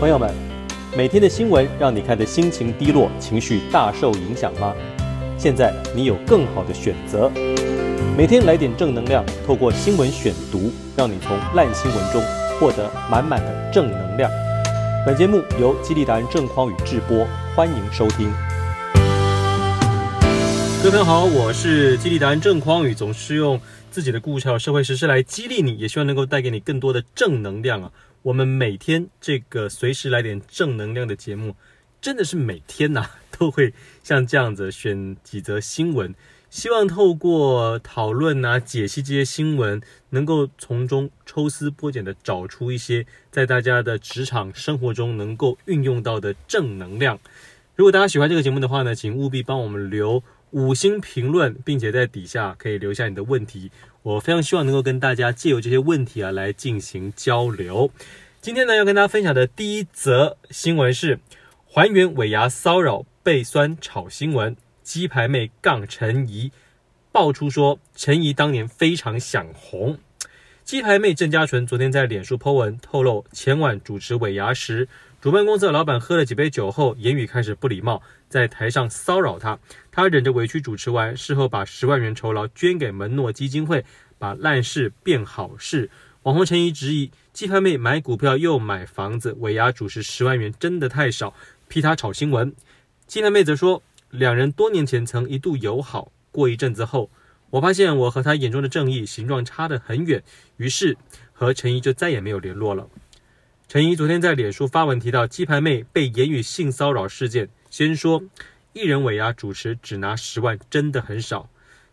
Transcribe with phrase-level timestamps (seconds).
[0.00, 0.34] 朋友们，
[0.96, 4.74] 每天的新闻让你看的心情低落、情绪大受影响吗？
[5.36, 7.30] 现在你有更好的选择，
[8.16, 12.22] 每天来点正能量，透过新闻选读，让你从烂新闻中
[12.58, 14.30] 获得满满的正能量。
[15.04, 18.32] 本节目由激励达人郑匡宇制播，欢迎收听。
[20.82, 23.60] 各位朋友好，我是激励达人郑匡宇，总是用
[23.90, 27.90] 自己的故事和社会时事来激励你，也希望能够带给你更多的正能量啊。
[28.22, 31.56] 我们每天这个随时来点正能量的节目，
[32.02, 36.14] 真的是每天呐、都会像这样子选几则新闻，
[36.50, 39.80] 希望透过讨论啊、解析这些新闻，
[40.10, 47.18] 能够从中抽丝剥茧的找出一些在大家的职场生活中能够运用到的正能量。
[47.74, 53.70] 如果大家喜欢这个节目的话呢，请务必帮我们留五星评论，并且在底下可以留下你的问题。
[54.02, 57.90] 我非常希望能够跟大家借由这些问题啊来进行交流。
[58.40, 61.20] 今天呢，要跟大家分享的第一则新闻是
[61.66, 66.50] 还原尾牙骚扰被酸炒新闻，鸡排妹杠陈怡
[67.12, 69.98] 爆出说陈怡当年非常想红。
[70.64, 74.88] 鸡排妹郑家纯昨天在脸书 po 文透露，前晚主持尾牙时，
[75.20, 78.00] 主办公司的老板喝了几杯酒后，言语开始不礼貌，
[78.30, 79.58] 在台上骚扰他。
[79.90, 83.84] 他忍着委屈主持完，事后把十万元酬劳捐给门诺基金会，
[84.18, 85.90] 把烂事变好事。
[86.22, 91.34] 网红陈怡质疑鸡排妹买股票又买房子，尾牙主持十万元真的太少，
[91.66, 92.54] 批他炒新闻。
[93.06, 97.10] 鸡排妹则说，两人多年前曾一度友好，过一阵子后，
[97.50, 100.22] 我发现我和他眼中的正义形状差得很远，
[100.58, 100.96] 于是
[101.32, 102.86] 和陈怡就再也没有联络了。
[103.66, 108.22] 陈怡昨天在脸书发文提到鸡排妹被言语性骚扰事件，先说。
[108.72, 111.50] 艺人尾牙主持只拿十万，真的很少。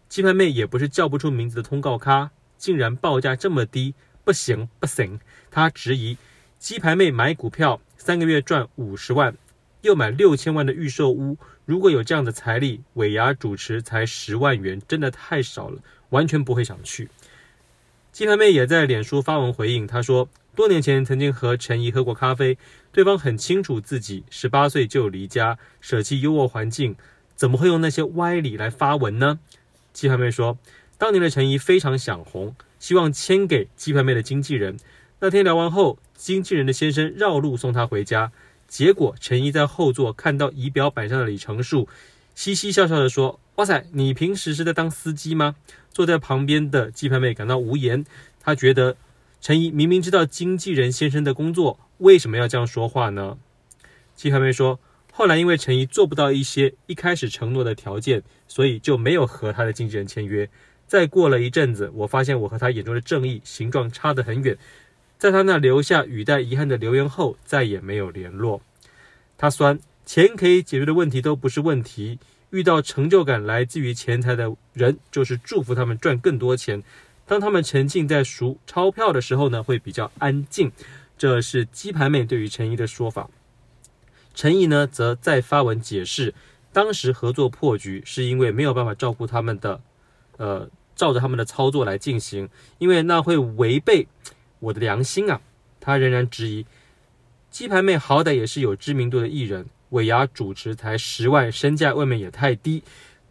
[0.07, 5.19] 鸡排妹也不是叫不出名字的通告咖，竟然报价这么低，不行不行。
[5.49, 6.17] 他质疑
[6.59, 9.35] 鸡排妹买股票三个月赚五十万，
[9.81, 17.09] 又买六千万的预售屋，如果有这样的财力，尾牙主持才十万元，真的太少了，完全不会想去。
[18.11, 20.29] 鸡排妹也在脸书发文回应，她说。
[20.55, 22.57] 多年前曾经和陈怡喝过咖啡，
[22.91, 26.95] 对方很清楚自己十八岁就离家，舍弃优渥环境，
[27.35, 29.39] 怎么会用那些歪理来发文呢？
[29.93, 30.57] 鸡排妹说，
[30.97, 34.77] 当年的陈怡非常想红，希望签给鸡排妹的经纪人。
[35.19, 38.31] 那天聊完后，经纪人的先生绕路送她回家，
[38.67, 41.87] 结果陈怡在后座看到仪表板上的里程数，
[42.33, 45.55] 嘻嘻笑笑地说：“哇塞，你平时是在当司机吗？”
[45.93, 48.05] 坐在旁边的鸡排妹感到无言，
[48.39, 48.97] 她觉得。
[49.39, 53.37] 陈怡明明知道经纪人先生的工作，为什么要这样说话呢？
[54.15, 54.79] 鸡排妹说，
[55.11, 60.49] 后来因为陈怡做不到一些一开始承诺的条件，所以就没有和他的经纪人签约。
[60.87, 64.57] 再过了一阵子，我发现我和他眼中的正义形状差得很远，
[65.17, 68.61] 在他那留下语带遗憾的留言后，再也没有联络。
[69.37, 72.19] 他酸，钱可以解决的问题都不是问题，
[72.51, 76.81] 遇到成就感来自于钱财的人，就是祝福他们赚更多钱。
[77.25, 80.71] 当他们沉浸在数钞票的时候呢，会比较安静。
[81.17, 83.29] 这是鸡排妹对于陈怡的说法。
[84.35, 86.35] 陈怡呢，则再发文解释，
[86.71, 89.81] 当时合作破局是因为没有办法照顾他们的，
[90.37, 92.47] 呃，照着他们的操作来进行，
[92.77, 94.07] 因为那会违背
[94.59, 95.41] 我的良心啊。
[95.79, 96.65] 他仍然质疑，
[97.49, 102.83] 鸡排妹好歹也是有知名度的艺人，尾牙主持才十万，身价未免也太低。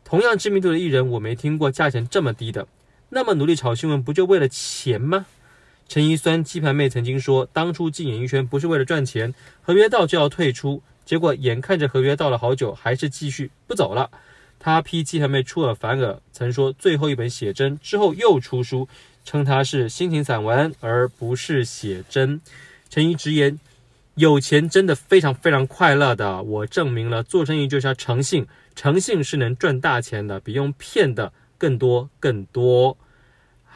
[0.02, 2.66] 同样知名度的艺人，我没听过价钱这么低的。
[3.10, 5.26] 那么努力炒新闻，不就为了钱吗？
[5.88, 9.32] 陈怡酸鸡排妹曾经说，当初进演艺圈不是为了赚钱，
[9.62, 14.10] 合约到就要退出，结果眼看着合约到了好久，还是继续不走了。
[14.58, 18.88] 他批鸡排妹出尔反尔，曾说最后一本写真之后又出书，
[19.24, 22.40] 称他是心情散文而不是写真。
[22.90, 23.58] 陈怡直言，
[24.16, 31.32] 有钱真的非常非常快乐的，我证明了做生意就是要诚信，诚信是能赚大钱的，比用骗的。
[31.58, 32.98] 更多更多，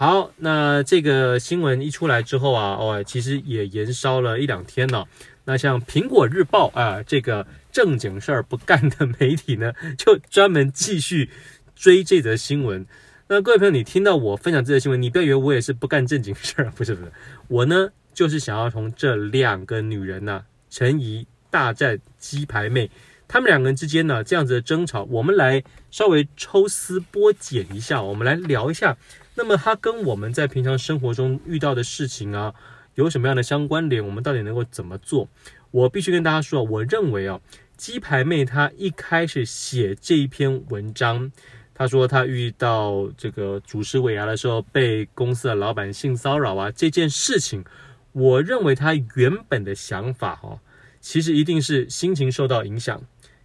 [0.00, 5.06] 好，那这个新闻一出来之后啊，哦，其实也延烧了一两天了。
[5.44, 11.28] 那像苹果日报啊，这个正经事儿不干的媒体呢， 就专门继续
[11.76, 12.86] 追这则新闻。
[13.28, 17.12] 那各位朋友，你听到我分享这则新闻，你不要以为我也是不干正经事儿，不是不是，
[17.48, 22.90] 我呢就是想要从这两个女人呢、陈怡大战鸡排妹。
[23.32, 25.62] 他们两个人之间呢，这样子的争吵，我们来
[25.92, 28.96] 稍微抽丝剥茧一下，我们来聊一下。
[29.36, 32.52] 那么，他跟我们在平常生活中遇到的事情啊，
[32.96, 34.04] 有什么样的相关联？
[34.04, 35.28] 我们到底能够怎么做？
[35.70, 37.40] 我必须跟大家说，我认为啊，
[37.76, 41.30] 鸡排妹她一开始写这一篇文章，
[41.72, 47.64] 她说她遇到这个主持尾牙的时候，被公司的老板性骚扰啊，这件事情，
[48.10, 50.58] 我认为她原本的想法哈、
[51.00, 53.00] 其实一定是心情受到影响。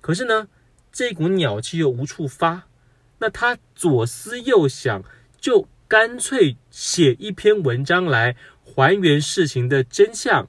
[0.06, 0.48] 可是呢，
[0.92, 2.68] 这股鸟气又无处发，
[3.18, 5.04] 那他左思右想，
[5.42, 10.48] 就干脆写一篇文章来还原事情的真相，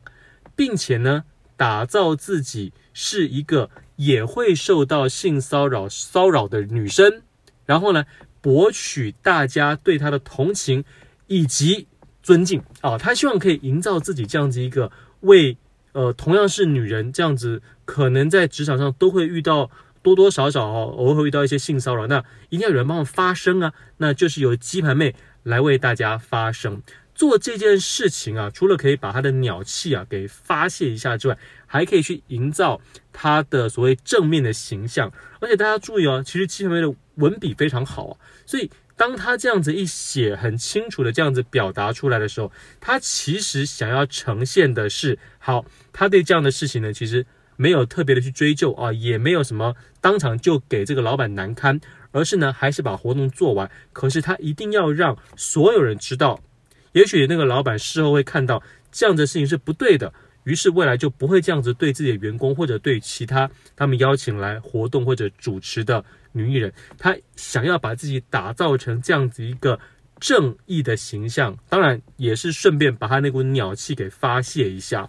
[0.55, 1.25] 并且呢，
[1.57, 7.23] 打造自己是一个也会受到性骚扰骚扰的女生，
[7.65, 8.05] 然后呢，
[8.43, 10.85] 博取大家对他的同情
[11.29, 11.87] 以及
[12.23, 12.99] 尊敬啊。
[12.99, 15.57] 他希望可以营造自己这样子一个为
[15.93, 19.71] 呃同样是女人这样子，可能在职场上都会遇到。
[20.03, 23.73] 多多少少哦，偶尔会遇到一些性骚扰，那一定要有人帮我发声啊！
[23.97, 26.81] 那就是由鸡排妹来为大家发声。
[27.13, 31.37] 做这件事情啊，除了可以把她的鸟气啊给发泄一下之外，
[31.67, 32.81] 还可以去营造
[33.13, 35.13] 她的所谓正面的形象。
[35.41, 38.17] 而且大家注意哦，其实鸡排妹的文笔非常好啊，
[38.47, 47.27] 所以当她这样子一写，很清楚的这样子表达出来的时候，她其实想要呈现的是，好，她对这样的事情呢，其实。
[47.57, 51.81] 没有特别的去追究啊，也没有什么当场就给这个老板难堪，
[52.13, 53.71] 而是呢，还是把活动做完。
[53.93, 56.41] 可是他一定要让所有人知道，
[56.93, 58.63] 也许那个老板事后会看到
[58.93, 60.13] 这样的事情是不对的，
[60.45, 69.79] 于是未来就不会这样子对自己的员工或者对其他他们邀请来活动或者主持的女艺人，他想要把自己打造成这样子一个
[70.21, 75.09] 正义的形象，当然也是顺便把他那股鸟气给发泄一下。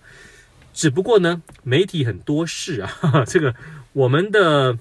[0.77, 3.55] 只不过呢，媒体很多事啊，哈哈，这个
[3.93, 4.77] 我们的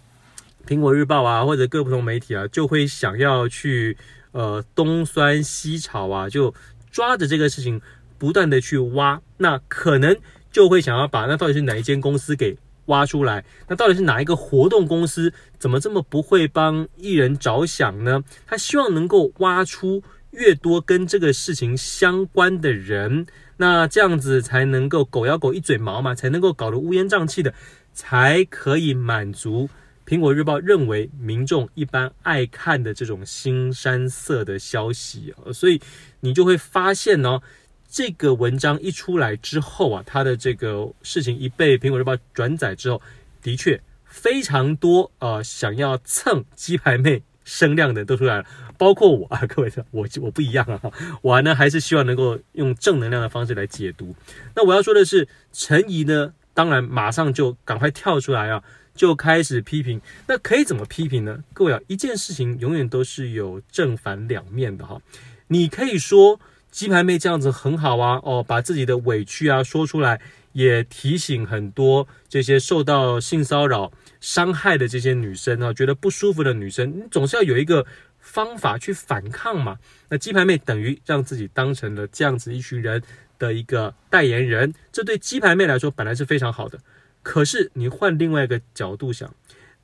[0.66, 3.96] 苹果日报啊，或者各不同媒体啊，就会想要去
[4.32, 6.54] 呃东酸西炒啊，就
[6.90, 7.80] 抓着这个事情
[8.18, 10.14] 不断的去挖，那可能
[10.52, 18.22] 就会想要把那到底是哪一间公司给挖出来，那到底是哪一个活动公司怎么这么不会帮艺人着想呢？
[18.46, 20.02] 他希望能够挖出
[20.32, 23.26] 越多跟这个事情相关的人。
[23.58, 27.54] 那这样子才能够狗咬狗一嘴毛嘛，才能够搞得乌烟瘴气的，
[27.92, 29.68] 才可以满足
[30.06, 35.52] 苹果日报认为民众一般爱看的这种新山色的消息啊。
[35.52, 35.80] 所以
[36.20, 37.40] 你就会发现呢，
[37.88, 43.00] 这个文章一出来之后啊，它的这个事情一被苹果日报转载之后，
[43.40, 48.44] 的确非常多呃想要蹭鸡排妹声量的都出来了。
[48.76, 50.78] 包括我啊，各位，我我不一样啊，
[51.22, 54.14] 我呢还是希望能够用正能量的方式来解读。
[54.54, 58.62] 那我要说的是，陈怡呢，当然马上就赶快跳出来啊，
[58.94, 59.98] 就开始批评。
[60.26, 61.42] 那可以怎么批评呢？
[61.54, 65.00] 各位啊，一件事情永远都是有正反两面的哈。
[65.48, 66.38] 你可以说
[66.70, 70.20] 鸡排妹这样子很好啊，哦，把自己的委屈啊说出来，
[70.52, 73.90] 也提醒很多这些受到性骚扰
[74.20, 77.86] 伤害的这些女生啊，觉得不舒服的女生，你总是要有一个。
[78.18, 79.78] 方法去反抗嘛？
[80.08, 83.00] 那鸡排妹等于让自己当成了这样子一群人
[83.38, 86.76] 的一个代言人，这对鸡排妹来说本来是非常好的。
[87.22, 89.32] 可是你换另外一个角度想，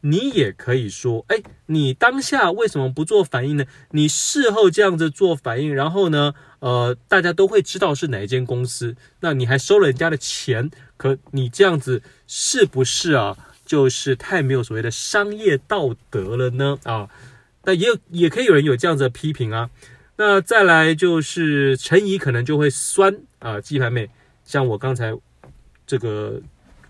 [0.00, 3.64] 你也可以说，哎，你当下为什么不做反应呢？
[3.92, 13.36] 你事后这样子做反应，然后呢，呃，大家都会知道是哪一间公司，那你还收了人家的钱，可你这样子是不是啊？
[13.72, 16.78] 就是太没有所谓的商业道德了呢？
[16.84, 17.08] 啊？
[17.64, 19.70] 那也有，也可以有人有这样子的批评啊。
[20.16, 24.10] 那再来就是陈怡可能就会酸啊，鸡排妹，
[24.44, 25.16] 像我刚才
[25.86, 26.42] 这个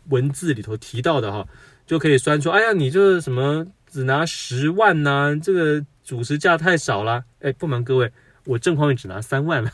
[0.09, 1.47] 文字里头提到的哈，
[1.87, 7.23] 就可以酸说，哎呀，你这什么只拿十万呐、这个主持价太少了。
[7.43, 8.11] 哎，不瞒各位，
[8.45, 9.71] 我正匡宇只拿三万了，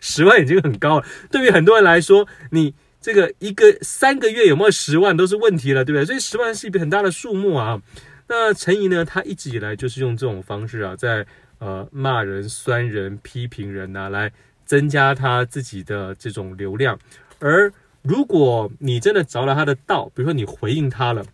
[0.00, 1.06] 十万已经很高了。
[1.32, 6.06] 对于很多人来说，你这个一个三个月有没有十万都是问题了，对不对？
[6.06, 7.82] 所以十万是一笔很大的数目啊。
[8.28, 9.04] 那陈怡呢？
[9.04, 11.26] 他一直以来就是用这种方式啊，在
[11.58, 14.32] 呃骂人、酸人、批评人啊，来
[14.64, 16.98] 增加他自己的这种流量。
[17.40, 21.26] 而如果你真的着了他的道，比如说你回应他了，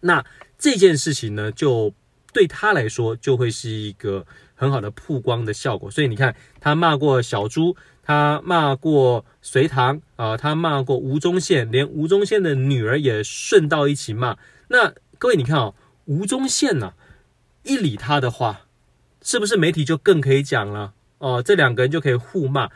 [0.00, 0.22] 那
[0.58, 1.94] 这件事情呢，就
[2.32, 5.90] 对他来说就会是一个很好的曝光的效果。
[5.90, 7.74] 所以你看，他骂过小猪，
[8.10, 14.36] 他骂过隋唐啊，他骂过吴宗宪，连吴宗宪的女儿也顺道一起骂。
[14.66, 15.76] 那各位，你看哦。
[16.06, 16.94] 吴宗宪呐，
[17.62, 18.62] 一理他的话，
[19.22, 20.92] 是不是媒体就更可以讲了？
[21.18, 22.70] 哦，这两个人就可以互骂。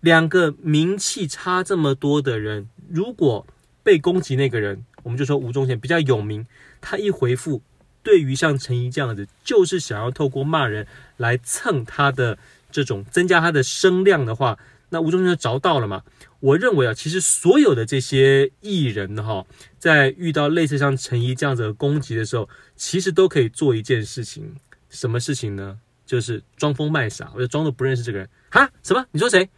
[0.00, 3.46] 两个名气差这么多的人，如果
[3.82, 6.46] 被攻击那个人，我们就说吴宗宪比较有名，
[6.82, 7.62] 他一回复，
[8.02, 12.36] 对于像陈怡这样子，就是想要透过骂人来蹭他的
[12.76, 14.58] 这种增加他的声量的话，
[14.90, 16.02] 那吴宗宪就着到了嘛。
[16.40, 19.46] 我认为啊，其实所有的这些艺人哈，
[19.78, 24.54] 在遇到类似像陈怡这样子的攻击的时候，其实都可以做一件事情，
[24.90, 25.78] 什么事情呢？
[26.04, 28.28] 就是装疯卖傻，我就装作不认识这个人。
[28.50, 28.70] 哈？
[28.82, 29.06] 什么？
[29.10, 29.48] 你说谁？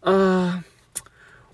[0.00, 0.64] 呃，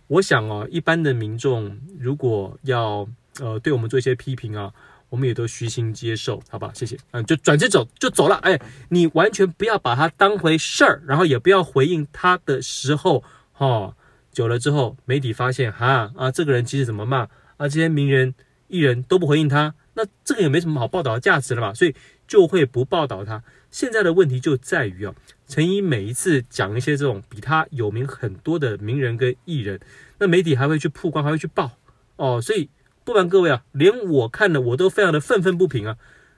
[0.07, 3.07] 我想哦，一般的民众如果要
[3.39, 4.73] 呃对我们做一些批评啊，
[5.13, 6.73] 我们也都虚心接受，好吧？
[6.75, 6.97] 谢谢。
[7.11, 8.37] 嗯，就转身走就走了。
[8.37, 13.23] 哎，你完全不要把它当回事儿，然后也不要回应他的时候，
[13.59, 13.95] 哦，
[14.33, 17.29] 久了之后，媒体发现哈啊，这个人其实怎么骂
[17.59, 18.35] 啊，这些名人
[18.69, 21.95] 艺人都不回应他，那这个也没什么好报道的价值了嘛，所以
[22.27, 23.45] 就会不报道他。
[23.71, 25.15] 现在的问题就在于啊，
[25.47, 29.79] 陈沂每一次讲一些这种比他有名很多的名人跟艺人，
[30.19, 31.71] 那媒体还会去曝光，还会去报
[32.17, 32.71] 哦，所以
[33.05, 35.97] 不瞒各位啊，连我看的我都非常的愤愤不平啊！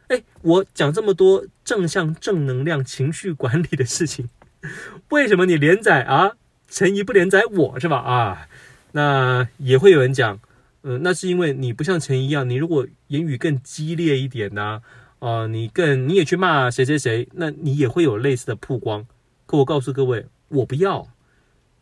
[0.09, 4.28] 哎，我讲这么多正向、正能量、情绪管理的事情，
[5.11, 6.33] 为什么你连载啊？
[6.68, 7.99] 陈怡不连载我是吧？
[7.99, 8.49] 啊，
[8.92, 10.40] 那也会有人讲，
[10.83, 14.83] 嗯、那是因为你不像陈怡一样，你如果言语更激烈一点呢、
[15.21, 15.47] 啊？
[15.47, 19.06] 你更你也去骂谁谁谁，那你也会有类似的曝光。
[19.47, 21.09] 可我告诉各位，我不要。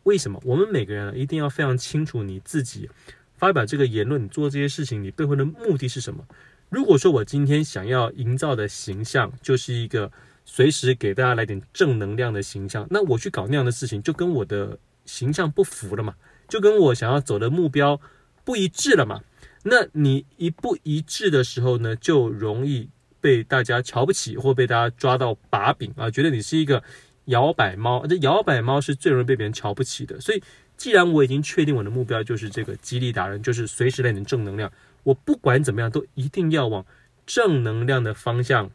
[0.03, 0.41] 为什么？
[0.45, 2.89] 我们每个人一定要非常清楚你自己
[3.35, 6.25] 发表这个言论，做这些事情，你背后的目的是什么？
[6.69, 10.11] 如果说我今天想要营造的形象就是一个
[10.45, 16.15] 随时给大家来点正能量的形象，那我去搞那样的事情，就跟我的形象不符了嘛，
[16.47, 17.99] 就跟我想要走的目标
[18.43, 19.21] 不一致了嘛。
[19.63, 22.89] 那你一不一致的时候呢，就容易。
[23.23, 26.83] 被大家瞧不起，或被大家抓到把柄啊，觉得你是一个
[27.27, 28.05] 摇摆猫。
[28.05, 30.19] 这摇摆猫是最容易被别人瞧不起的。
[30.19, 30.43] 所以，
[30.77, 34.71] 既然我已经确定我的目标就是这个激励达人，就是随时来点正能量，
[35.03, 36.85] 我不管怎么样都一定要往
[37.25, 38.69] 正能量的方向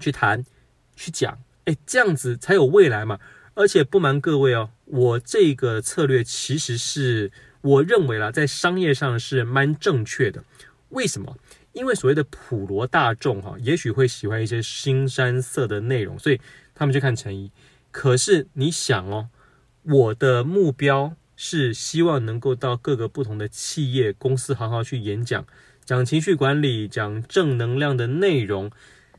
[0.00, 0.44] 去谈、
[0.96, 1.38] 去讲。
[1.64, 3.18] 哎，这样子才有未来嘛。
[3.54, 10.44] 而且不瞒各位哦，我这个策略其实是我认为啦，在商业上是蛮正确的。
[10.90, 11.36] 为什么？
[11.72, 16.40] 因为所谓的普罗大众哈，也许会喜欢一些新山色的内容，所以
[16.74, 17.50] 他们就看陈沂。
[17.90, 19.28] 可是你想哦，
[19.82, 25.46] 我的目标是希望能够到各个不同的企业公司行号去演讲，
[25.84, 28.70] 讲情绪管理，讲正能量的内容。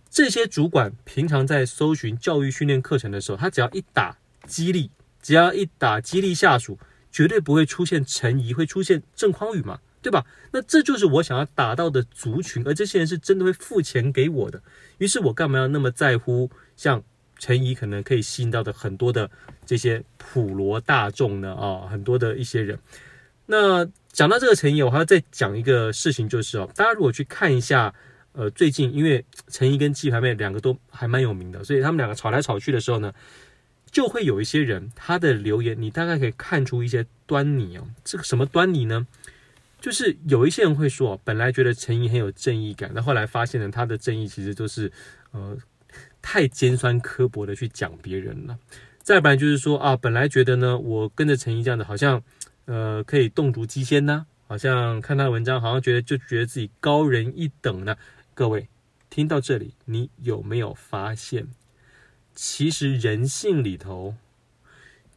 [0.09, 6.79] 这些主管平常在搜寻教育训练课程的时候，他只要一打激励，只要一打激励下属，
[7.11, 9.79] 绝对不会出现陈怡，会出现郑匡宇嘛。
[10.01, 10.25] 对吧？
[10.53, 14.63] 那这就是我想要达到的族群，而这些人是真的会付钱给我的。
[14.97, 17.03] 于是我干嘛要那么在乎像
[17.39, 19.31] 陈怡可能可以吸引到的很多的
[19.65, 21.55] 这些普罗大众呢？
[21.55, 22.77] 啊，很多的一些人。
[23.47, 27.91] 那讲到这个陈怡，我还要再讲一个事情，就是哦，大家如果去看一下，
[28.33, 33.11] 呃，最近因为陈怡跟鸡排妹两个都还蛮有名的，所以他们两个吵来吵去的时候呢，
[33.89, 37.87] 就会有一些人他的留言，你大概可以看出一些端倪哦。
[38.03, 39.07] 这个什么端倪呢？
[39.81, 44.91] 就是有一些人会说，本来觉得陈怡很有正义感，但后来发现呢，他的正义其实都是
[45.31, 45.57] 呃
[46.21, 48.57] 太尖酸刻薄的去讲别人了。
[49.01, 52.21] 再不然就是说啊，本来觉得呢，我跟着陈怡这样子，好像
[52.65, 57.95] 呃可以动如机先呢，好像看他的文章，好像觉得就觉得自己高人一等呢。
[58.33, 58.67] 各位
[59.09, 61.47] 听到这里，你有没有发现，
[62.35, 64.15] 其实人性里头，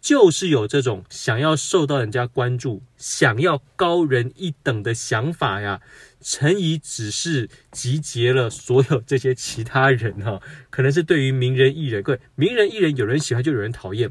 [0.02, 5.80] 就是有这种想要受到人家关注、想要高人一等的想法呀。
[6.20, 14.10] 陈怡只是集结了所有这些其他人哈，可能是对于名人艺人，各位名人艺人有人喜欢就有人讨厌，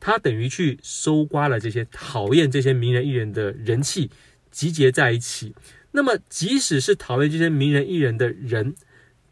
[0.00, 4.10] 他等于去搜刮了这些讨厌这些名人艺人的人气，
[4.50, 5.54] 集结在一起。
[5.92, 8.74] 那么即使是讨厌这些名人艺人的人，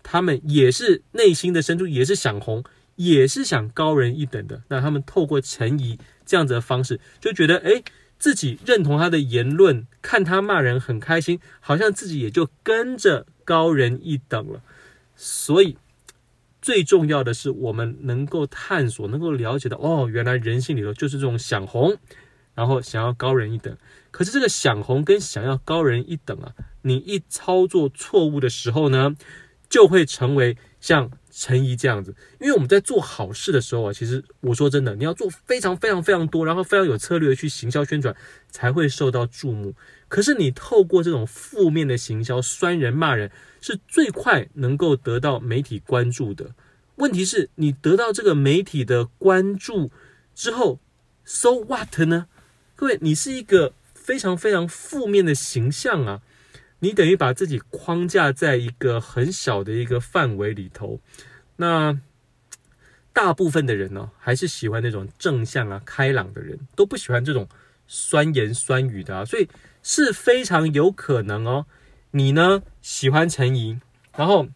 [0.04, 2.64] 他们也是内心的深处也是想红。
[2.96, 7.84] 也是想高人一等的，那他们透过陈怡这样子的方式，就觉得诶，
[8.18, 14.62] 自己认同他的言论，看他骂人很开心，好像自己也就跟着高人一等了。
[15.14, 15.76] 所以
[16.62, 21.98] 最重要的是，我们能够探索，能够了解到，哦，原来人性里头就是这种想红，
[22.54, 23.76] 然后想要高人一等。
[24.10, 29.14] 可是这个想红跟想要高人一等啊，你一操作错误的时候呢，
[29.68, 31.10] 就会成为像。
[31.38, 38.16] 陈怡这样子，因为我们在做好事的时候啊，其实我说真的，你要做非常非常非常多，然后非常有策略的去行销宣传，
[38.48, 39.74] 才会受到注目。
[40.08, 46.54] 可是你透过这种负面的行销，酸人骂人，是最快能够得到媒体关注的。
[46.94, 49.90] 问题是，你得到这个媒体的关注
[50.34, 50.80] 之后
[51.22, 52.28] ，so what 呢？
[52.74, 56.22] 各位，你是一个非常非常负面的形象啊。
[56.80, 61.00] 你等于把自己框架在一个很小的一个范围里头，
[61.56, 61.98] 那
[63.12, 67.48] 大部分的人呢，还是喜欢那种正向啊、开朗的人，都不喜欢这种
[67.86, 69.48] 酸言酸语的啊，所以
[69.82, 71.66] 是非常有可能哦。
[72.10, 73.80] 你呢喜欢陈怡，
[74.14, 74.48] 然后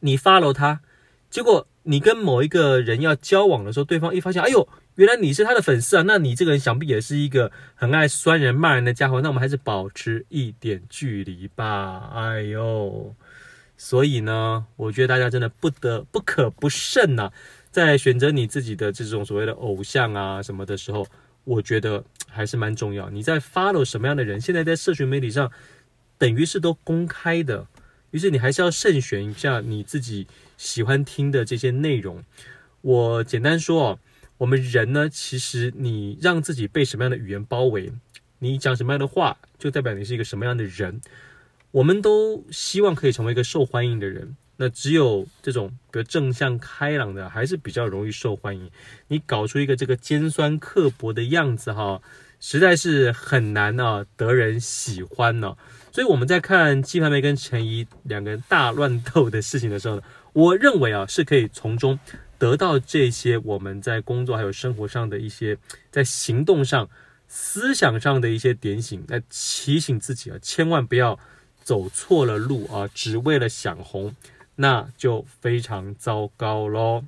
[0.00, 0.80] 你 follow 他，
[1.28, 4.68] 结果你跟某一个人要交往的时候，对方一发现，哎呦。
[4.96, 12.10] 原来你是他的粉丝啊，那你这个人想必也是一个很爱酸人骂人的家伙，那我们还是保持一点距离吧。
[12.14, 13.14] 哎呦，
[13.78, 17.32] 所以呢，我觉得大家真的不得不可不慎呐、
[17.70, 21.06] 在选择你自己的这种所谓的偶像啊什么的时候，
[21.44, 23.08] 我觉得还是蛮重要。
[23.08, 24.38] 你在 follow 什么样的人？
[24.38, 25.50] 现在在社群媒体上，
[26.18, 27.66] 等于是都公开的。
[28.10, 30.26] 于是你还是要慎选一下你自己
[30.60, 32.22] 喜欢听的这些内容。
[32.82, 33.98] 我简单说哦，
[34.36, 37.90] 我们人呢，其实你让自己被什么样的语言包围，
[38.40, 41.00] 你讲什么样的话，就代表你是一个什么样的人。
[41.70, 44.36] 我们都希望可以成为一个受欢迎的人。
[44.58, 48.70] 那只有这种比较正向开朗的，还是比较容易受欢迎。
[49.08, 52.02] 你搞出一个这个尖酸刻薄的样子哈，
[52.38, 55.56] 实在是很难啊，得人喜欢呢。
[55.92, 61.98] 所以我们在看鸡排妹跟陈怡两个人大乱斗的事情的时候呢，我认为啊是可以从中
[62.38, 65.58] 得到这些我们在工作还有生活上的一些
[65.90, 66.88] 在行动上、
[67.28, 71.18] 思想上的一些点醒，来提醒自己啊，千万不要
[71.62, 74.14] 走错了路啊，只为了想红，
[74.56, 77.04] 那就非常糟糕喽。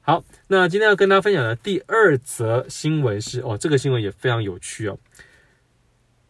[0.00, 4.98] 好，那今天要跟大家分享的第二则新闻是哦，这个新闻也非常有趣哦。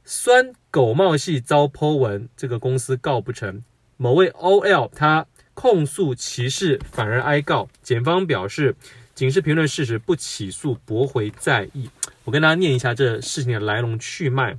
[0.04, 3.62] 酸狗贸系遭 po 文，这个公司告不成。
[3.96, 7.68] 某位 OL 他控诉歧视，反而挨告。
[7.80, 8.74] 检方表示，
[9.14, 11.88] 仅是评论事实，不起诉，驳回再议。
[12.24, 14.58] 我跟大家念一下这事情的来龙去脉。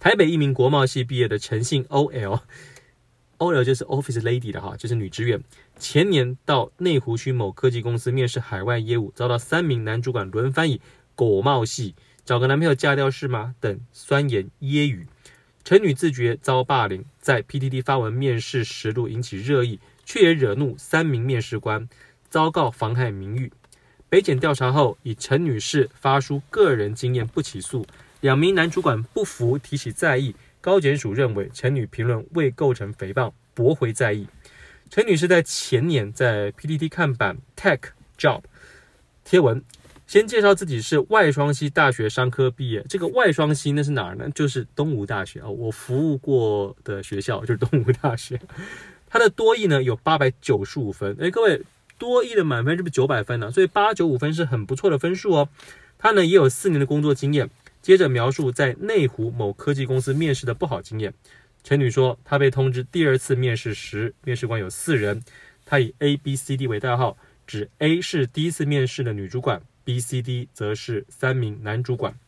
[0.00, 5.44] 台北一名国贸系毕业的陈姓 OL，OL 就是 Office Lady 的哈，就是女职员。
[5.78, 10.80] 前年到内湖区某科技公司面试海外业务，遭到三名男主管轮番以
[11.14, 11.94] 狗贸系。
[12.24, 13.54] 找个男朋友嫁掉是吗？
[13.60, 15.06] 等酸言揶语，
[15.62, 21.86] 陈女自觉遭霸凌，在 PTT 发文面试实录引起热议，却也惹怒三名面试官，
[22.30, 23.52] 遭告妨害名誉。
[24.08, 27.86] 北检调查后，以陈女士发出个人经验不起诉，
[28.22, 30.34] 两名男主管不服提起再议。
[30.62, 34.26] 高检署认为陈女评论未构成诽谤，驳回再议。
[34.88, 37.80] 陈女士在前年在 PTT 看板 Tech
[38.18, 38.40] Job
[39.24, 39.62] 贴文。
[40.14, 44.30] 先介绍自己是外双溪大学商科毕业，这个外双溪那是哪儿呢？
[44.30, 48.40] 就是东吴大学啊，我服务过的学校就是东吴大学。
[49.10, 51.60] 他的多益呢有八百九十五分，哎，各位
[51.98, 53.50] 多益的满分是不是九百分呢？
[53.50, 55.48] 所以八九五分是很不错的分数哦。
[55.98, 57.50] 他呢也有四年的工作经验，
[57.82, 61.12] 接着描述在内湖某科技公司面试的不好经验。
[61.64, 65.24] 陈女说，她被通知第二次面试时，面试官有四人，
[65.64, 67.16] 她以 A、B、C、D 为代号，
[67.48, 69.60] 指 A 是第一次面试的女主管。
[69.84, 72.18] B、C、D 则是三名男主管。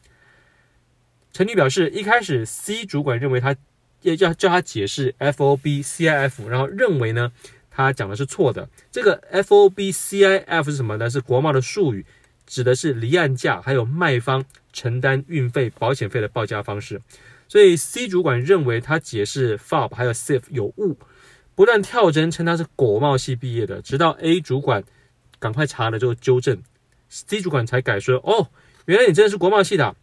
[1.33, 3.57] 陈女表示，一开始 C 主管认为他
[4.03, 7.33] 要叫叫他解释 F O B C I F，然后认为呢
[7.71, 8.69] 他讲的是错的。
[8.91, 11.11] 这个 F O B C I F 是什么呢？
[11.11, 12.07] 是国贸的术语，
[12.47, 17.03] 指的是离岸价，还有卖方承担运费、保险费的报价方式。
[17.49, 20.97] 所以 C 主管认为他解释 FOB 还有 CIF 有误，
[21.55, 24.83] 不断跳针称他是国贸系毕业的，直到 A 主管
[25.39, 26.63] 赶快查了之后纠正。
[27.09, 28.49] C 主管才改说：“哦，
[28.87, 29.95] 原来你真的是国贸系的。”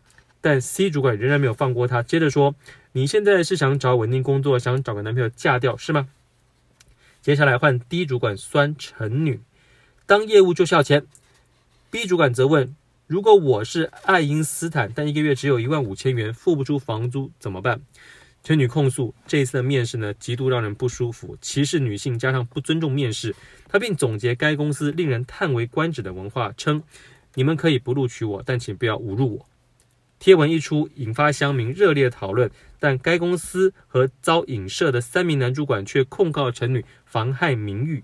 [0.42, 2.54] 但 C 主管仍然没有放过他，接着说
[2.92, 6.10] ：“你现在是想找稳定工作，想找个男朋友嫁掉是吗？”
[7.22, 9.40] 接下来换 D 主管酸陈女，
[10.06, 11.06] 当业务就是要钱。
[11.90, 12.76] B 主管则问
[13.08, 17.82] ：“如果我是爱因斯坦，但一个月只有一万五千元，付不出房租怎么办？”
[18.44, 23.34] 陈女控诉这一次的面试呢，极度让人不舒服，歧视女性，加上不尊重面试。
[23.70, 26.84] 她并总结该公司令人叹为观止的文化，称
[27.36, 29.46] ：“你们可以不录取我，但请不要侮辱我。”
[30.20, 32.52] 贴文一出，引发乡民热烈讨论。
[32.80, 38.04] 但该公司和遭影射的三名男主管却控告陈女妨害名誉。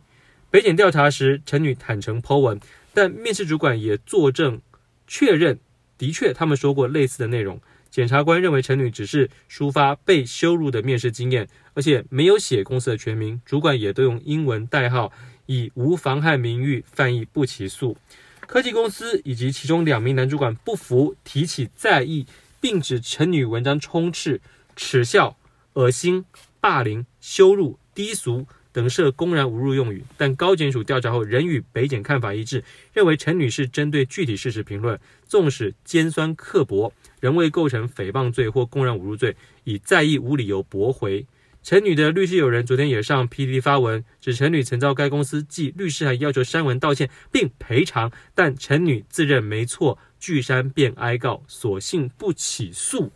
[0.49, 2.57] 北检调查时，陈女坦承 po 文，
[2.93, 4.61] 但面试主管也作证
[5.05, 5.59] 确认，
[5.97, 7.59] 的确他们说过类似的内容。
[7.91, 15.11] 检察官认为陈女只是抒发被羞辱的面试经验，而且没有写公司的全名，主管也都用英文代号，
[15.47, 17.97] 以无妨害名誉犯意不起诉。
[18.41, 22.25] 科技公司以及其中两名男主管不服，提起再议，
[22.59, 24.41] 并指陈女文章充斥
[24.75, 25.37] 耻笑、
[25.73, 26.25] 恶心、
[26.59, 30.03] 霸凌、羞辱、低俗等涉公然侮辱用语。
[30.17, 36.93] 但高检署调查后仍与北检看法一致，认为陈女士针对具体事实评论，纵使尖酸刻薄。
[37.19, 41.25] 仍未构成诽谤罪或公然侮辱罪，以在意无理由驳回。
[41.61, 53.11] 陈女的律师友人昨天也上 PTT 发文，指陈女曾遭该公司寄律师函，要求删文道歉并赔偿，但陈女自认没错，拒删便哀告，索性不起诉。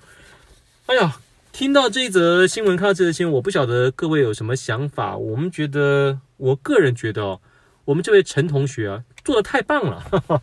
[0.88, 1.22] 哎呀，
[1.54, 5.16] 听到这一则新闻，看到这则新闻，我不晓得各位有什么想法。
[5.16, 7.42] 我们觉得，我个人觉得，哦，
[7.86, 10.00] 我们这位陈同学啊，做得太棒了。
[10.00, 10.42] 哈 哈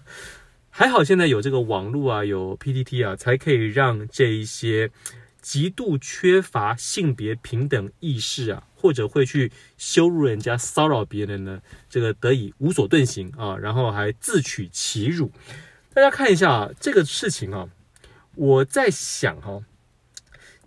[0.70, 4.88] 还好现在有这个网络啊，有 PTT 啊，才可以让这一些
[5.42, 15.33] 极度缺乏性别平等意识啊，或者会去羞辱人家、骚扰别人呢，这个得以无所遁形啊，然后还自取其辱。
[15.92, 17.68] 大家看一下啊，这个事情啊，
[18.37, 19.61] 我在想哈、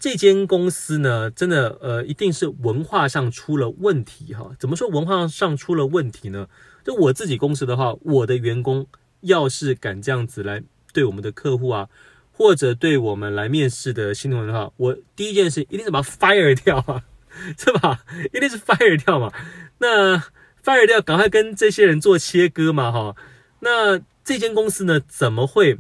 [0.04, 4.52] 这间公司呢，真的呃，一定是文化上出了问题哈。
[4.60, 6.50] 怎么说文化上出了问题呢？
[6.84, 8.86] 就我自己公司的话，我的员工
[9.22, 10.62] 要是敢这样子来
[10.92, 11.88] 对我们的客户啊，
[12.34, 17.06] 或者对我们来面试的新同仁的话，我第一件事一定是把他 fire 掉啊，
[17.58, 18.04] 是吧？
[18.34, 19.32] 一定是 fire 掉嘛。
[19.78, 20.18] 那
[20.62, 23.16] fire 掉，赶快跟这些人做切割嘛，哈。
[23.62, 25.80] 那这间公司呢，怎么会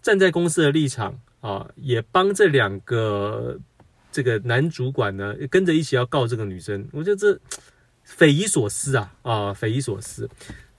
[0.00, 1.20] 站在公司的立场？
[1.42, 3.58] 啊，也帮这两个
[4.10, 7.38] 这个男主管呢，跟着一起要告这个女生，我觉得这
[8.04, 10.30] 匪夷所思啊啊，匪夷所思。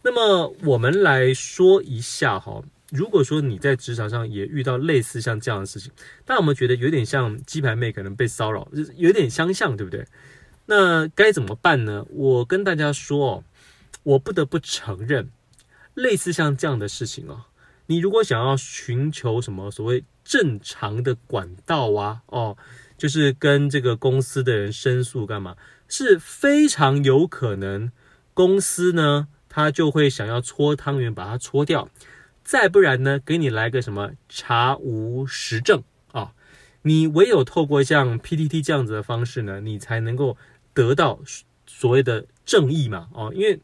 [0.01, 5.91] 那么我们来说一下哈，如果说你在职场上也遇到类似像这样的事情，
[6.25, 10.05] 但我们觉得有点像鸡排妹可能被骚扰，有点相像，对不对？
[10.65, 12.05] 那该怎么办呢？
[12.09, 13.43] 我跟大家说哦，
[14.03, 15.29] 我不得不承认，
[15.93, 17.45] 类似像这样的事情哦。
[17.87, 22.57] 你如果想要寻求什么所谓正常的管道啊，哦，
[22.97, 25.57] 就是跟这个公司的人申诉干嘛，
[25.87, 27.91] 是非常有可能
[28.33, 31.89] 公司呢，他就会想要搓汤圆把它搓掉，
[32.43, 35.83] 再不然呢，给你来个什么查无实证
[36.13, 36.33] 啊，
[36.83, 40.37] 你唯有透过像 PTT 这样子的方式呢，你才能够
[40.73, 41.19] 得到
[41.67, 43.59] 所谓的正义嘛，哦，因为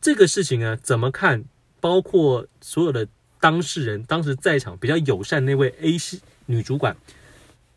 [0.00, 1.44] 这个事情呢，怎么看，
[1.80, 3.06] 包括所有的。
[3.44, 6.96] 当事人当时在场比较友善那位 A 系女主管，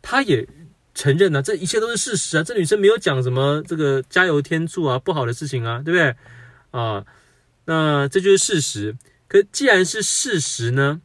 [0.00, 0.48] 她也
[0.94, 6.16] 承认呢、啊，这一切都是事实啊，这女生没有讲什么这个加油添醋啊不好的事情啊，对不对
[6.70, 7.04] 啊？
[7.66, 8.96] 那这就是事实。
[9.28, 11.02] 可既然是事实呢，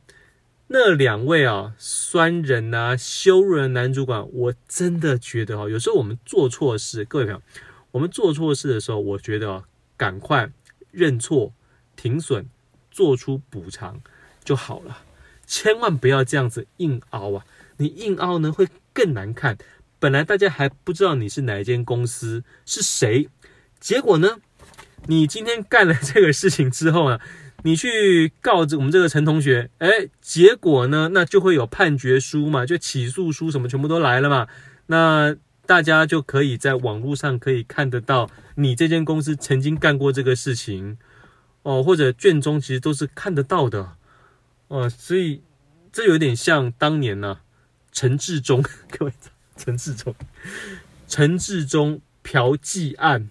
[0.67, 7.41] 那两位啊酸人啊羞辱人男主管，我真的觉得哈、啊，有时候我们做错事，各位朋友，
[7.91, 9.63] 我们做错事的时候，我觉得啊，
[9.97, 10.49] 赶快
[10.91, 11.51] 认错、
[11.97, 12.45] 停损、
[12.89, 13.99] 做出补偿。
[14.43, 14.99] 就好了，
[15.47, 17.45] 千万不要这样子硬凹啊！
[17.77, 19.57] 你硬凹呢，会更难看。
[19.99, 23.29] 本来大家还不知道你是哪一间公司是谁，
[23.79, 24.37] 结果呢，
[25.07, 27.19] 你今天干了这个事情之后呢，
[27.63, 34.47] 你去告知我们这个陈同学，哎，结果呢，那就会有判决书嘛，就起诉书什么全部都来了嘛。
[34.87, 40.97] 那大家就可以在网络上可以看得到你这间公司曾经干过这个事情
[41.61, 43.95] 哦，或者卷宗其实都是看得到的。
[44.73, 45.43] 哦，所以
[45.91, 47.41] 这有点像当年呢、啊，
[47.91, 49.13] 陈志忠， 各位，
[49.55, 50.15] 陈志忠，
[51.07, 53.29] 陈志忠嫖妓案，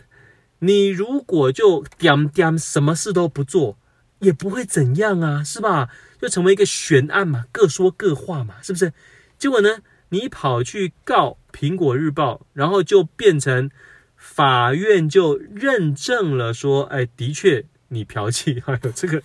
[0.60, 3.76] 你如果就点点什么事都不做，
[4.20, 5.90] 也不会怎样啊，是吧？
[6.20, 8.92] 就成为一个悬案嘛，各说各话嘛，是不是？
[9.36, 13.68] 结果呢，你跑去告苹果日报，然后就变成
[14.14, 19.20] 法院就认证了，说，哎，的确你嫖妓， 还有这个。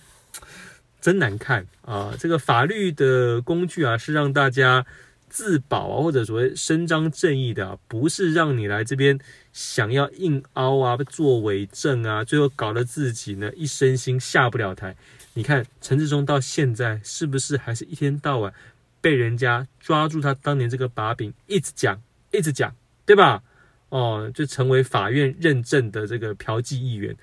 [1.00, 2.14] 真难看啊！
[2.18, 4.84] 这个法律的工具啊，是让大家
[5.28, 9.18] 自保啊，或者所谓伸张正义的啊，不是让你来这边
[9.52, 14.96] 想要硬凹啊、做伪证啊，最后搞得自己呢一身心下不了台。
[15.34, 18.52] 你看陈志忠到现在是不是还是一天到晚
[19.00, 22.00] 被人家抓住他当年这个把柄，一直讲，
[22.32, 22.74] 一直讲，
[23.06, 23.42] 对吧？
[23.90, 27.16] 哦，就成为法院认证的这个嫖妓议员。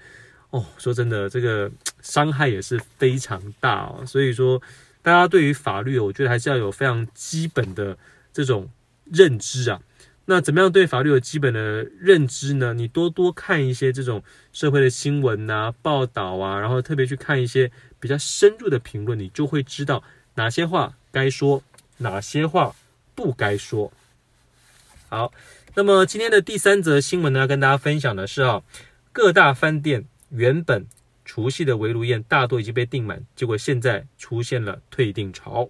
[0.52, 1.70] 哦，说真的，这个
[2.06, 4.06] 伤害也是非常大哦。
[4.06, 4.62] 所以说，
[5.02, 7.98] 大家对于法律，我觉得还是要有非常基本的
[8.32, 8.70] 这种
[9.06, 9.82] 认知啊。
[10.28, 12.76] 那怎么样对法律有基本的认知呢？
[12.76, 20.04] 你多多看一些这种社会的新闻啊、报道啊，然后特别去看一些比较深入的评论，你就会知道
[20.36, 21.64] 哪些话该说，
[21.98, 22.76] 哪些话
[23.16, 23.92] 不该说。
[25.10, 25.34] 好，
[25.74, 28.62] 那么今天的第三则新闻呢，跟大家分享的是啊，
[29.12, 30.06] 各大饭店。
[30.30, 30.88] 原本
[31.26, 35.70] 除夕的围炉宴大多已经被订满，结果现在出现了退订潮。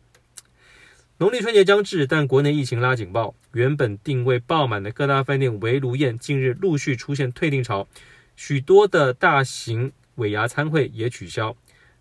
[1.18, 7.88] 农历春节将至，但国内疫情拉警报，原本订位爆满的各大饭店围炉宴近日陆续出现退订潮，
[8.36, 11.56] 许多的大型尾牙餐会也取消。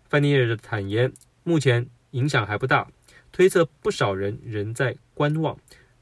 [0.09, 1.13] 饭店业者坦言，
[1.43, 2.89] 目前影响还不大，
[3.31, 5.57] 推测不少人仍在观望，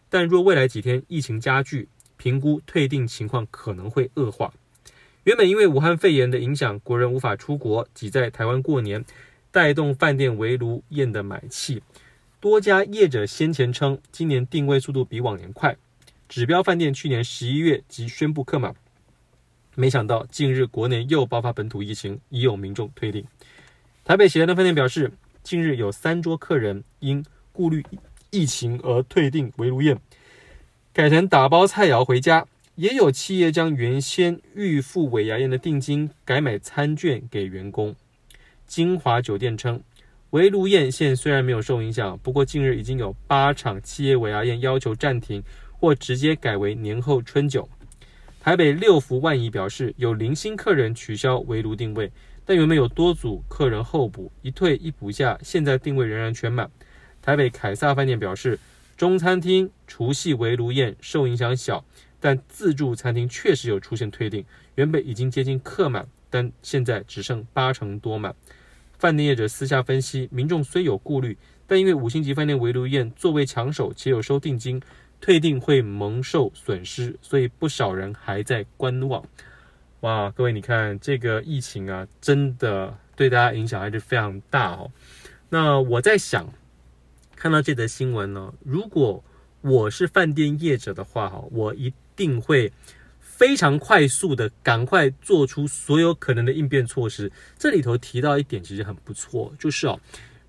[0.10, 1.88] 但若未来几天疫情加剧，
[2.18, 4.52] 评估退订情况可能会恶化。
[5.24, 9.06] 原本因为武汉肺炎的影响，国人无法出国，挤在台湾过年，
[9.52, 11.82] 带动饭店围炉宴的买气。
[12.42, 15.78] 多家业者先前称，今年订位速度比往年快。
[16.28, 18.76] 指标饭店去年十一月即宣布客满，
[19.76, 23.26] 没想到近日国内又爆发本土疫情，已有民众退订。
[24.04, 25.10] 台北喜来登饭店表示，
[25.42, 27.86] 近日有三桌客人因顾虑
[28.30, 29.98] 疫情而退订围炉宴，
[30.92, 32.46] 改成打包菜肴回家。
[32.76, 37.96] 也有企业将原先预付尾牙宴的定金改买餐券给员工。
[38.66, 39.80] 金华酒店称，
[40.32, 47.70] 围炉宴现虽然没有受影响，不过近日已经有八场企业尾牙宴要求暂停或直接改为年后春酒。
[48.40, 52.12] 台北六福万怡表示，有零星客人取消围炉定位，
[52.44, 56.72] 但原本有多组客人候补，一退一补下，现在定位仍然全满。
[57.22, 58.58] 台北凯撒饭店表示，
[58.98, 61.86] 中餐厅除夕围炉宴受影响小。
[62.24, 68.34] 但自助餐厅确实有出现退订，原本已经接近客满，但现在只剩八成多满。
[68.98, 74.82] 饭店业者私下分析，民众虽有顾虑，但因为五星级饭店围炉宴座位抢手且有收定金，
[75.20, 79.22] 退订会蒙受损失，所以不少人还在观望。
[80.00, 84.90] 哇，各位，你看这个疫情啊，真的对大家影响还是非常大哦。
[85.50, 86.54] 那我在想，
[87.36, 89.22] 看到这则新闻呢，如果
[89.60, 92.72] 我是饭店业者的话，哈，我一定会
[93.20, 97.32] 非常快速的赶快做出所有可能的应变措施。
[97.58, 100.00] 这里头提到一点其实很不错，就是哦，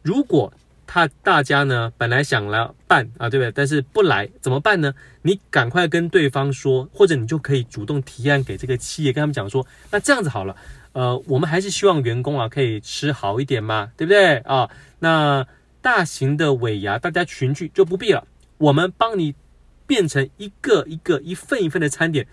[0.02, 0.52] 如果
[0.86, 3.50] 他大家呢本来想来办啊，对不对？
[3.52, 4.94] 但是不来怎么办呢？
[5.22, 10.54] 你赶快跟对方说，或者你就可以主动提案给这个企业，跟他们讲说，那这样子好了，
[10.92, 14.68] 呃，我们还是希望员工啊可以吃好一点嘛，对不对啊？
[14.98, 15.46] 那
[15.80, 18.26] 大型的尾牙大家群聚就不必了，
[18.58, 19.34] 我们帮你。
[19.86, 22.26] 变成一个一个一份一份的餐点，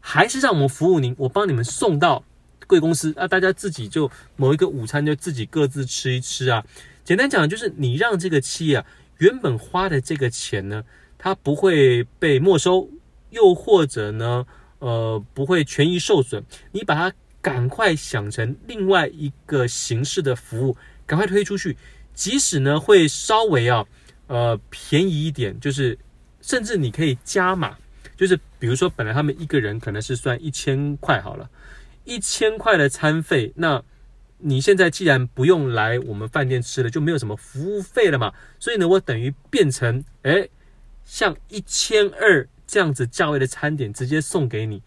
[0.00, 2.24] 还是让我们服务您，我帮你们送到
[2.66, 6.64] 贵公司啊，大家自己就某一个午餐就自己各自吃一吃啊。
[7.04, 8.86] 简单讲就是，你让这个企业啊
[9.18, 10.82] 原本花的这个钱呢，
[11.16, 12.90] 它不会被没收，
[13.30, 14.44] 又或者呢，
[14.80, 16.44] 呃，不会权益受损。
[16.72, 21.76] 你把它赶快想成另外一个形式的服务，赶快推出去，
[22.12, 23.86] 即使呢会稍微啊，
[24.26, 25.96] 呃，便宜一点，就是。
[26.46, 27.76] 甚至你可以加码，
[28.16, 31.50] 就是比如说，本来他们一个人可能是算一千块好了，
[32.04, 33.82] 一千块的餐费，那
[34.38, 40.48] 你现在既然不用来我们饭店吃了，就没有什么服务费了嘛，所以呢，我等于变成，诶，
[41.04, 44.84] 像一千二这样子价位的餐点直接送给你，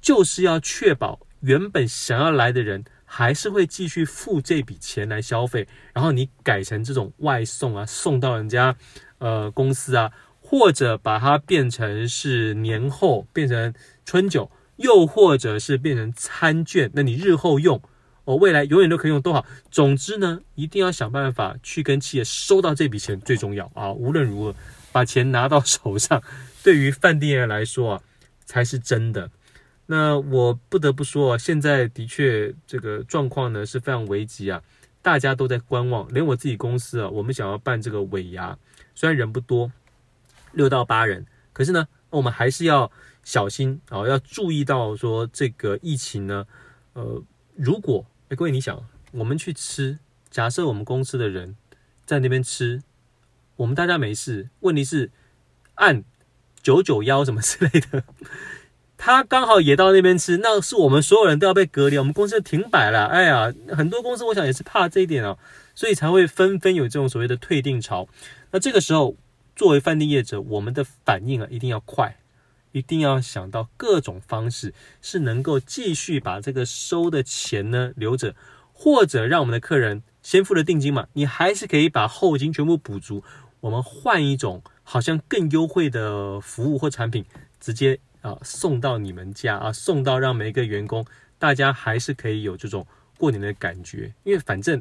[0.00, 8.74] 就是要确保原本想要来的人还是会继续付这笔钱来消费，然后你改成这种外送啊，送到人家
[9.18, 10.10] 呃公司啊。
[10.50, 13.74] 或者把它变成是年后变成
[14.06, 17.78] 春酒，又或者是变成餐券，那你日后用，
[18.24, 19.44] 哦，未来永远都可以用，多好。
[19.70, 23.92] 总之呢，一定要想办法去跟企业收到这笔钱最重要啊！
[23.92, 24.54] 无论如何，
[24.90, 26.22] 把钱拿到手上，
[26.62, 28.02] 对于饭店业来说啊，
[28.46, 29.30] 才是真的。
[29.84, 34.62] 那我不得不说啊，现在的确这个状况呢是非常危急啊，
[35.02, 38.56] 大家都在观望，连我自己公司啊，我们想要办这个尾牙，
[38.94, 39.70] 虽然人不多。
[40.52, 42.90] 六到八人，可是呢，我们还是要
[43.22, 46.46] 小心啊，要注意到说这个疫情呢，
[46.94, 47.22] 呃，
[47.54, 49.98] 如果哎，各位你想，我们去吃，
[50.30, 51.56] 假设我们公司的人
[52.06, 52.82] 在那边吃，
[53.56, 55.10] 我们大家没事，问题是
[55.74, 56.02] 按
[56.62, 58.04] 九九幺什么之类的，
[58.96, 63.06] 他刚好也到那边吃，那是我们所有人都要被隔离，我们公司停摆了。
[63.06, 65.38] 哎呀，很多公司我想也是怕这一点哦，
[65.74, 68.08] 所以才会纷纷有这种所谓的退订潮。
[68.50, 69.14] 那这个时候。
[69.58, 72.16] 作为饭店业者，我们的反应啊一定要快，
[72.70, 78.36] 一定要想到各种方式，是能够继续把这个收的钱呢留着，
[78.72, 83.24] 或者让我们的客人先付了定金嘛，你还是可以把后金全部补足。
[83.58, 87.24] 我们换一种好像更优惠的服务或产品，
[87.58, 91.04] 直接啊送到你们家啊，送到让每一个员工，
[91.36, 92.86] 大家还是可以有这种
[93.18, 94.80] 过年的感觉，因为反正。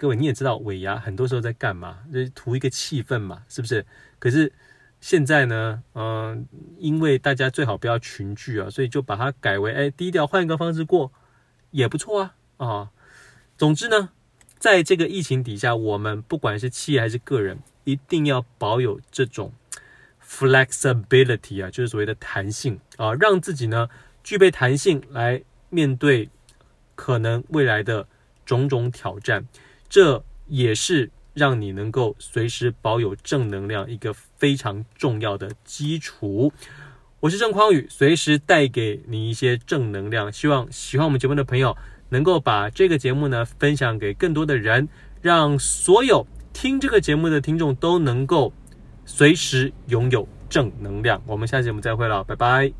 [0.00, 1.98] 各位，你也知道尾牙很多时候在干嘛？
[2.10, 3.84] 就是图一个气氛嘛，是不是？
[4.18, 4.50] 可是
[4.98, 11.12] 现在呢，嗯、因为大家最好不要群聚啊，所以就把它改为哎低调，换一个方式过
[11.70, 12.90] 也不错啊啊。
[13.58, 14.08] 总之呢，
[14.58, 19.52] 在这个疫情底下，我们不管是企业还是个人，一定要保有这种
[20.26, 23.90] flexibility 啊，就是所谓的弹性啊，让自己呢
[24.24, 26.30] 具备弹性来面对
[26.94, 28.08] 可能未来的
[28.46, 29.46] 种种挑战。
[29.90, 36.52] 这也是让你能够随时保有正能量一个非常重要的基础。
[37.18, 40.32] 我是郑匡宇，随时带给你一些正能量。
[40.32, 41.76] 希望喜欢我们节目的朋友
[42.08, 44.88] 能够把这个节目呢分享给更多的人，
[45.20, 48.52] 让所有听这个节目的听众都能够
[49.04, 51.20] 随时拥有正能量。
[51.26, 52.79] 我们下期节目再会了，拜拜。